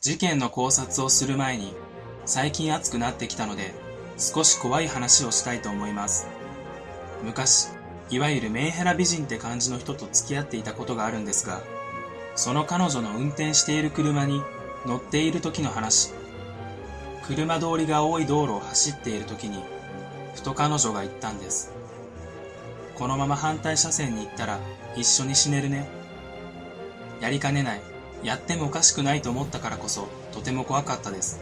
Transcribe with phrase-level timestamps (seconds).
[0.00, 1.74] 事件の考察をする前に、
[2.24, 3.74] 最近暑くなってきたので、
[4.16, 6.28] 少し怖い話をしたいと思います。
[7.24, 7.68] 昔、
[8.08, 11.62] いわゆるメンヘラ美人って感じの人と付き合っていたことがあるんですが、
[12.36, 14.40] その彼女の運転している車に
[14.86, 16.12] 乗っている時の話。
[17.26, 19.64] 車通りが多い道路を走っている時に、
[20.36, 21.72] ふと彼女が言ったんです。
[22.94, 24.60] このまま反対車線に行ったら
[24.96, 25.88] 一緒に死ねるね。
[27.20, 27.97] やりかねない。
[28.22, 31.40] やってもおかしくないと思ったからこそ、とても怖かったです。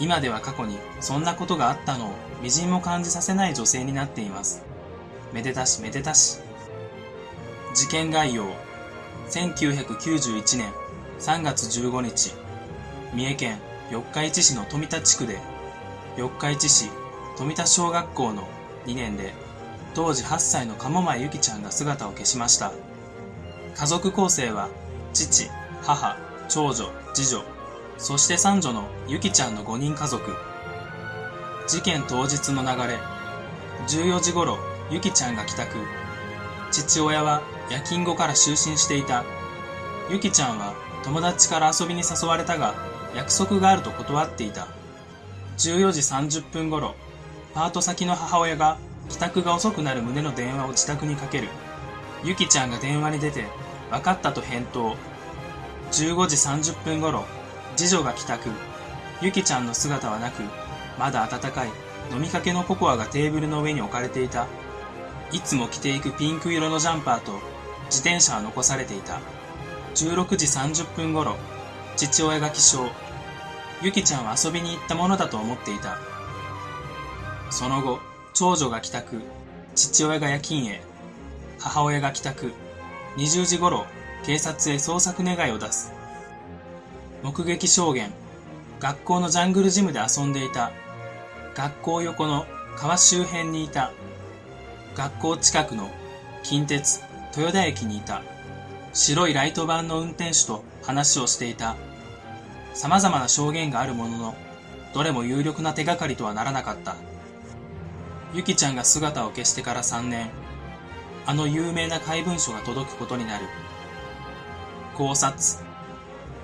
[0.00, 4.62] 今では過去にそんなことがあったのを微塵も感じさせない女性になっています。
[5.32, 6.38] めでたしめでたし。
[7.74, 8.46] 事件概要。
[9.30, 10.72] 1991年
[11.18, 12.32] 3月15日、
[13.12, 13.58] 三重県
[13.90, 15.38] 四日市市の富田地区で、
[16.16, 16.90] 四日市市
[17.36, 18.48] 富田小学校の
[18.86, 19.34] 2年で、
[19.94, 22.72] 当時8歳の鴨前ゆきちゃんが姿を消しました。
[23.76, 24.68] 家族構成は、
[25.12, 25.50] 父、
[25.82, 26.16] 母、
[26.48, 27.42] 長女、次女、
[27.96, 30.34] そして三女のゆきちゃんの5人家族。
[31.66, 32.98] 事件当日の流れ。
[33.88, 34.58] 14時頃、
[34.90, 35.76] ゆきちゃんが帰宅。
[36.70, 39.24] 父親は夜勤後から就寝していた。
[40.10, 42.74] ゆきちゃんは友達から遊びに誘われたが、
[43.14, 44.68] 約束があると断っていた。
[45.58, 46.00] 14時
[46.40, 46.94] 30分頃、
[47.54, 48.78] パート先の母親が
[49.08, 51.48] 帰宅が遅くなる旨の電話を自宅にかける。
[52.24, 53.46] ゆきちゃんが電話に出て、
[53.90, 54.96] 分かったと返答。
[55.92, 57.24] 15時30分頃、
[57.76, 58.50] 次女が帰宅。
[59.20, 60.42] ゆきちゃんの姿はなく、
[60.98, 61.68] まだ暖かい
[62.12, 64.46] 飲みかけのココアがテーブルの上に置かれていた。
[65.32, 67.32] いつも着ていくピンク色のジャンパーと
[67.86, 69.20] 自転車は残されていた。
[69.94, 71.36] 16時30分頃、
[71.96, 72.90] 父親が起床。
[73.82, 75.98] ゆきちゃんは遊びに行ったものだと思っていた。
[77.50, 78.00] その後、
[78.34, 79.20] 長女が帰宅。
[79.74, 80.82] 父親が夜勤へ。
[81.58, 82.52] 母親が帰宅。
[83.18, 83.84] 20時頃、
[84.24, 85.92] 警察へ捜索願いを出す。
[87.24, 88.12] 目撃証言。
[88.78, 90.70] 学校のジャングルジムで遊んでいた。
[91.56, 92.46] 学校横の
[92.76, 93.90] 川周辺にいた。
[94.94, 95.90] 学校近くの
[96.44, 97.00] 近鉄
[97.36, 98.22] 豊田駅にいた。
[98.92, 101.74] 白いライトバンの運転手と話をしていた。
[102.72, 104.34] 様々な証言があるものの、
[104.94, 106.94] どれも有力な手がかりとはならなかった。
[108.32, 110.30] ゆきちゃんが姿を消してから3年、
[111.28, 113.44] あの有名な怪文書が届くことになる。
[114.94, 115.62] 考察。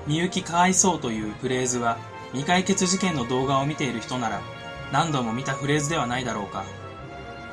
[0.06, 1.96] みゆきかわいそうというフレーズは
[2.32, 4.42] 未解決事件の動画を見ている人なら
[4.92, 6.66] 何度も見たフレーズではないだろうか。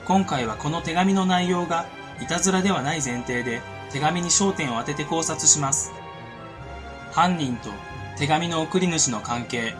[0.05, 1.85] 今回はこの手紙の内容が
[2.21, 3.61] いたずらではない前提で
[3.93, 5.93] 手紙に焦点を当てて考察します。
[7.13, 7.69] 犯人と
[8.17, 9.73] 手紙の送り主の関係。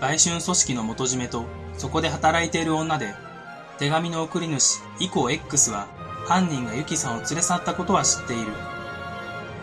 [0.00, 1.44] 売春組織の元締めと
[1.78, 3.14] そこで働いている女で、
[3.78, 5.86] 手紙の送り主以降 X は
[6.30, 8.52] 犯人がユキさんを連れ去ったことは知っている。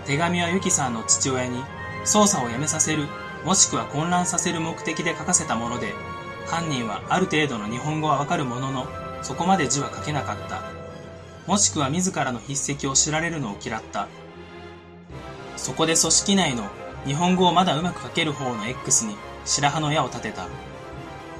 [0.06, 1.64] 手紙はユキさんの父親に
[2.04, 3.08] 捜査をやめさせる、
[3.46, 5.94] もしくは混乱させる目的で書かせたもので、
[6.46, 8.86] 犯人はある程度の日本語はわかるものの、
[9.22, 10.62] そこまで字は書けなかった。
[11.50, 14.10] もしくは自らの筆跡を知られるのを嫌った。
[15.56, 16.66] そこで組織内の
[17.06, 20.50] 日本語をまだうまく書ける方の X に白羽の矢を立てた。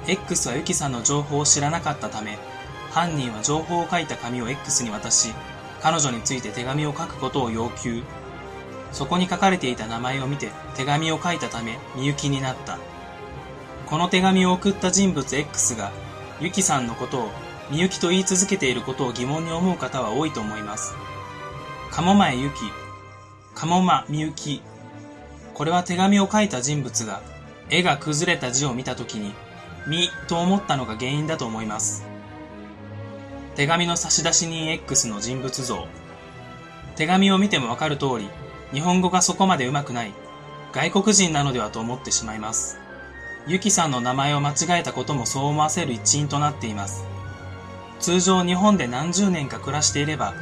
[0.06, 2.38] X はユキさんの情報を知らなかったため、
[2.90, 5.34] 犯人は情報を書いた紙を X に渡し、
[5.80, 8.02] 彼女について手紙を書くことを要求。
[8.92, 12.78] そこに書かれていた名前を見て手紙を書いたため、みゆきになった。
[13.86, 15.92] この手紙を送った人物 X が、
[16.40, 17.30] ゆきさんのことを
[17.70, 20.94] みゆきと言い続けていることを疑問に思う方は多いと思います。
[21.90, 22.54] 鴨前ゆき、
[23.54, 24.62] 鴨間みゆき。
[25.52, 27.20] これは手紙を書いた人物が、
[27.68, 29.34] 絵が崩れた字を見たときに、
[29.86, 32.07] みと思ったのが原因だと思います。
[33.58, 35.88] 手紙の差出人 X の人物像。
[36.94, 38.30] 手紙を見てもわかる通り、
[38.72, 40.12] 日本語がそこまで上手くない、
[40.72, 42.78] 外国人なのではと思ってしまいます。
[43.48, 47.04] ゆきさんの名前を間違えたこともそう思わせる一因となっています。
[47.98, 50.34] 通常日本で何十年か暮らしていれば、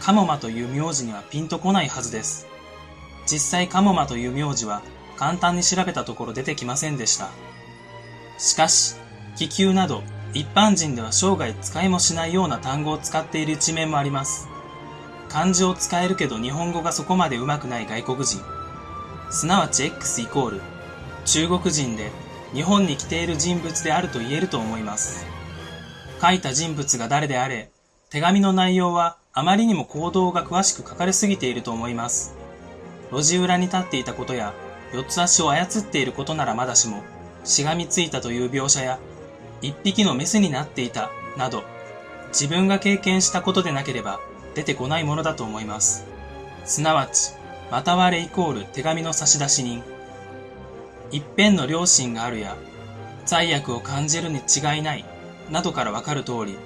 [0.00, 2.48] カモマという名字にはピンとこないはずです。
[3.24, 4.82] 実際カモマという名字は
[5.16, 7.30] 簡単に調べたところ出てきませんでした。
[8.36, 8.96] しかし、
[9.36, 10.02] 気球など
[10.34, 14.48] 一般人では生涯使いもしないような単語を使っている一面もあります。
[15.28, 18.40] 漢字を使えるけど日本語がそこまで上手くない外国人。
[19.30, 20.60] すなわち X イコール
[21.24, 22.10] 中国人で
[22.52, 25.24] 日本に来ている人物であると言えると思います。
[26.20, 27.70] 書いた人物が誰であれ、
[28.10, 32.36] 手紙の内容はあまりにも行動が詳しく書かれすぎていると思います。
[33.10, 34.54] 路地裏に立っていたことや、
[34.92, 37.02] 四つ足を操っていることならまだしも、
[37.42, 38.98] しがみついたという描写や、
[39.64, 41.64] 一匹のメスになっていた、など、
[42.28, 44.20] 自分が経験したことでなければ、
[44.54, 46.04] 出てこないものだと思います。
[46.66, 47.32] すなわち、
[47.70, 49.82] またわれイコール手紙の差出人。
[51.10, 52.56] 一辺の良心があるや、
[53.24, 55.04] 罪悪を感じるに違いない、
[55.50, 56.58] などからわかる通り、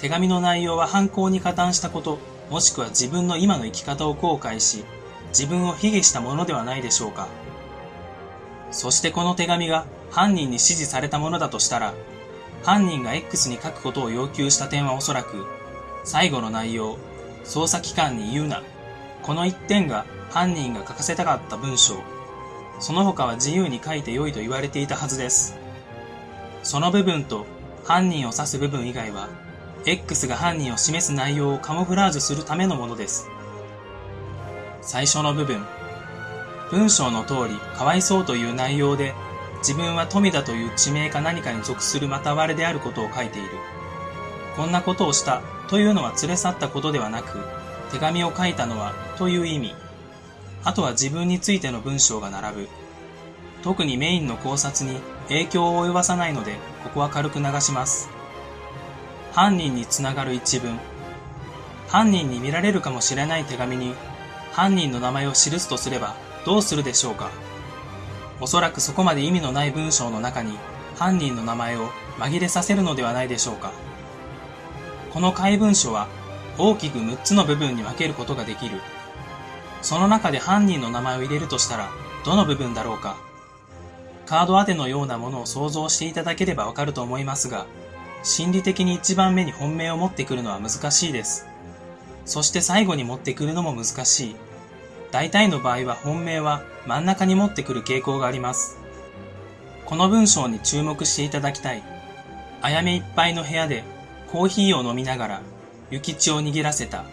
[0.00, 2.18] 手紙の内容は犯行に加担したこと、
[2.50, 4.84] もしくは自分の今の生き方を後悔し、
[5.28, 7.28] 自分を卑下したものではないでしょうか。
[8.72, 11.94] そしてこの手紙が犯人に指示されたものだとしたら、
[12.62, 15.46] 犯人が X に書くことを要求した点はおそらく、
[16.04, 16.98] 最後の内容、
[17.44, 18.62] 捜査機関に言うな。
[19.22, 21.96] この一点が犯人が書かせたかった文章。
[22.78, 25.58] その他は自由に書いて良いと言われていたはずです。
[26.62, 27.46] その部分と
[27.84, 29.28] 犯人を指す部分以外は、
[29.86, 33.28] X が犯人を示す内容をカモフラージュするためのものです。
[34.82, 35.64] 最初の部分。
[36.70, 39.14] 文章の通り、かわいそうという内容で、
[39.60, 43.48] 自分は富田という地名か何かに属するまた割れであることを書いている。
[44.56, 47.38] こんなことをしたというのは連れ去ったことではなく、
[47.92, 49.74] 手紙を書いたのはという意味。
[50.64, 52.68] あとは自分についての文章が並ぶ。
[53.62, 54.98] 特にメインの考察に
[55.28, 58.08] 影響を及ばさないので、ここは軽く流します。
[59.32, 60.78] 犯人につながる一文。
[61.88, 63.94] 犯人に見られるかもしれない手紙に、
[64.52, 67.30] 犯人の名前を記すとすれば、どうするでしょうか
[68.40, 70.58] おそらくそこまで意味のない文章の中に
[70.96, 71.88] 犯人の名前を
[72.18, 73.72] 紛れさせるのではないでしょうか
[75.12, 76.08] この怪文書は
[76.58, 78.80] 大きく6つの部分に分けることができる。
[79.82, 81.90] その中で犯人の名前を入れるとしたら
[82.24, 83.16] どの部分だろうか
[84.26, 87.66] カード当てのようなものを想像していただければわかると思いますが、
[88.22, 91.46] 心理的に一番目に本命を持ってくるのは難しいです。
[92.26, 94.36] そして最後に持ってくるのも難しい。
[95.12, 98.78] 大体の場合は本命は真ん中に持ってくる傾向があります。
[99.84, 101.82] この文章に注目していただきたい。
[102.62, 103.84] あやめいっぱいの部屋で
[104.30, 105.42] コーヒーを飲みながら
[105.90, 107.04] 諭吉を握らせた。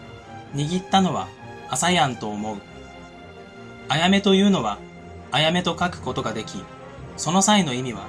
[0.54, 1.28] 握ったのは
[1.68, 2.58] 朝やんと思う。
[3.88, 4.78] あやめというのは
[5.30, 6.62] あやめと書くことができ、
[7.16, 8.06] その際の意味は、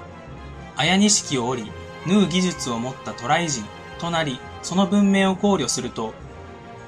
[0.77, 1.71] あや錦を折り、
[2.07, 3.65] 縫う技術を持った渡来人
[3.99, 6.13] となり、その文明を考慮すると、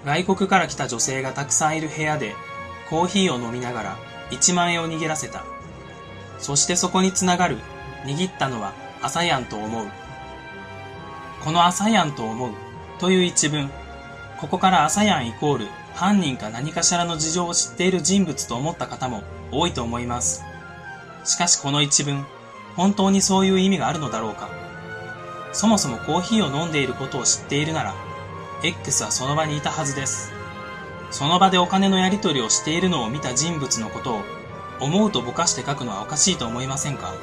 [0.05, 2.33] 外国から来た女性がたくさんいる部屋で
[2.91, 3.97] コーヒーを飲みながら
[4.31, 5.45] 1万円を握らせた。
[6.39, 7.57] そしてそこにつながる、
[8.03, 9.87] 握ったのは朝やんと思う。
[11.41, 12.51] この朝やんと思う
[12.99, 13.71] という一文、
[14.39, 20.43] ここから朝やんイコール犯人か何かしらの事情を知っている人物と思った方も多いと思います。
[21.23, 22.25] しかしこの一文、
[22.75, 24.49] 本当にそういう意味があるのだろうか
[25.53, 27.95] そもそもコーヒーを飲んでいることを知っているなら、
[28.63, 30.40] X はその場にいたはずです。
[31.11, 34.21] その場でお金のやり取りをしているのを見た人物のことを
[34.79, 37.13] 思うとぼかして書くのはおかしいと思いませんか？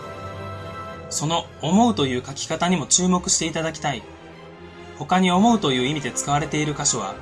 [1.10, 4.02] その思うという書き方にも注目していただきたい。
[4.98, 7.14] 他に思うという意味で使われている箇所は、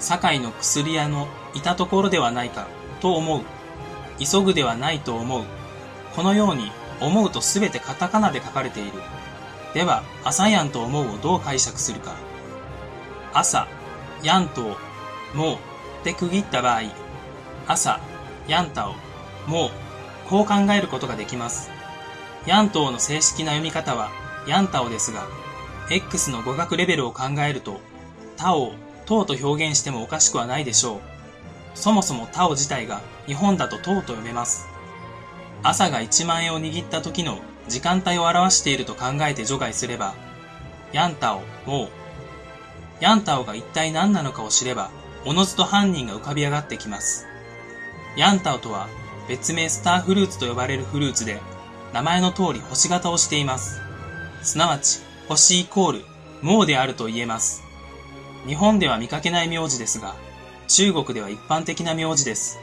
[0.00, 2.66] 堺の薬屋のいたところではないか
[3.00, 3.42] と思う。
[4.18, 5.44] 急ぐではないと思う。
[6.16, 8.92] このように思うとすべてカタカナで書かれている。
[9.72, 12.14] では、朝やんと思うをどう解釈するか。
[13.32, 13.68] 朝、
[14.22, 14.76] やんと、
[15.34, 15.56] もう、
[16.04, 16.82] で区切った場合、
[17.66, 18.00] 朝、
[18.48, 18.94] ヤンタオ、
[19.46, 19.70] もう、
[20.28, 21.70] こう考えることができます。
[22.46, 24.10] ヤントオの正式な読み方は、
[24.46, 25.26] ヤンタオですが、
[25.90, 27.80] X の語学レベルを考えると、
[28.36, 28.74] タオを
[29.06, 31.00] トウと表現してもおかしくはないでしょう。
[31.74, 34.68] そもそもタオ自体が日本だとトウと読めます。
[35.62, 37.38] 朝が1万円を握った時の
[37.68, 40.14] 時間帯を表していると考えて除外すれば、
[40.92, 41.88] ヤンタオ、もう、
[43.00, 44.90] ヤンタオが一体何なのかを知れば、
[45.24, 47.26] おのずと犯人が浮かび上がってきます。
[48.16, 48.88] ヤンタオとは
[49.28, 51.40] 別名スターフルーツと呼ばれるフルーツで、
[51.92, 53.80] 名前の通り星型をしています。
[54.42, 56.04] すなわち、星イコール、
[56.42, 57.62] モーであると言えます。
[58.46, 60.14] 日本では見かけない名字ですが、
[60.66, 62.58] 中国では一般的な名字です。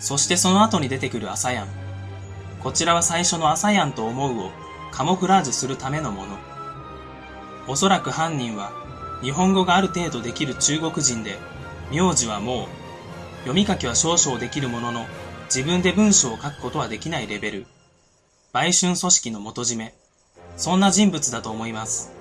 [0.00, 1.68] そしてその後に出てくる朝やん。
[2.60, 4.50] こちらは最初の朝やんと思うを
[4.90, 6.38] カモフラージュするためのもの。
[7.68, 8.72] おそらく犯人は
[9.24, 11.38] 日本語がある程度できる中国人で、
[11.90, 12.66] 名字はもう、
[13.38, 15.06] 読み書きは少々できるものの、
[15.46, 17.66] 自分で文章を書くことはできないレベル。
[18.52, 19.94] 売春組織の元締め。
[20.58, 22.12] そんな人物だと思います。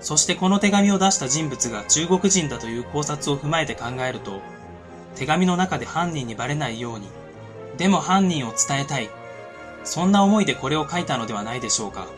[0.00, 4.40] そしてこの手紙を出した人物が中国人だという考察を踏まえて考えると、
[5.14, 7.08] 手紙の中で犯人にバレないように、
[7.78, 9.08] でも犯人を伝えたい。
[9.84, 12.08] そんな思いでこれを書いたのではないでしょうか。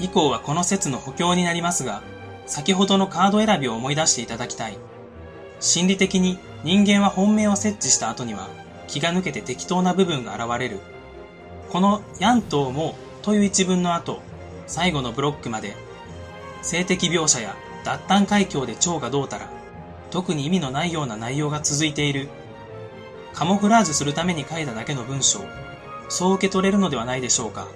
[0.00, 2.02] 以降はこの説の補強になりますが、
[2.48, 4.78] 先ほどのカード選びを思い出していただきたい。
[5.60, 8.48] 心理的に人間は本命を設置した後には
[8.86, 10.80] 気が抜けて適当な部分が現れる。
[11.68, 14.22] このヤントーもという一文の後、
[14.66, 15.76] 最後のブロックまで
[16.62, 19.50] 性的描写や脱炭海峡で蝶がどうたら、
[20.10, 22.30] 特に意味のないような内容が続いている。
[23.34, 25.40] カモフラージュするために書いただけの文章。
[26.08, 27.68] そう受け取れるのではないでしょうか。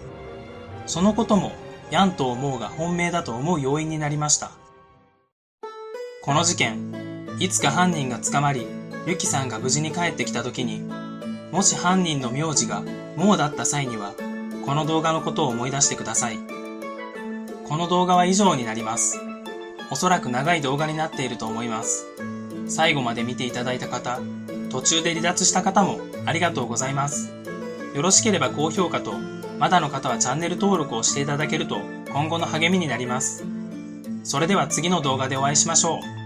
[0.87, 1.53] そのことも、
[1.91, 4.62] ヤンと思うが本命だと思う要因になりました。
[6.23, 8.65] この事件、いつか犯人が捕まり、
[9.09, 10.81] ユキさんが無事に帰ってきた時に、
[11.51, 12.85] もし犯人の名字が
[13.17, 14.15] もうだった際には、
[14.65, 16.39] この動画のことを思い出してください。
[17.67, 19.19] この動画は以上になります。
[19.91, 22.07] おそらく長い動画になっていると思います。
[22.69, 24.21] 最後まで見ていただいた方、
[24.71, 27.35] 途中で離脱した方もありがとうございます。
[27.97, 29.15] よろしければ高評価と、
[29.59, 31.81] まだの方はチャンネル登録をしていただけると
[32.13, 33.45] 今後の励みになります。
[34.23, 36.22] それでは次の動画でお会いしましょう。